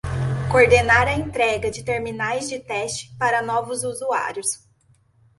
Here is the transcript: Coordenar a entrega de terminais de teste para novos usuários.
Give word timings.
Coordenar 0.51 1.07
a 1.07 1.13
entrega 1.13 1.69
de 1.69 1.83
terminais 1.83 2.49
de 2.49 2.57
teste 2.59 3.15
para 3.19 3.43
novos 3.43 3.83
usuários. 3.83 4.47